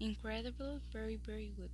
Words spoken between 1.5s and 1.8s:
good.